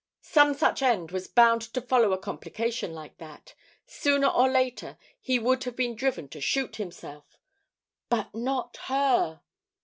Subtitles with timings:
[0.23, 3.53] Some such end was bound to follow a complication like that.
[3.85, 7.37] Sooner or later he would have been driven to shoot himself"
[8.09, 9.41] "But not her."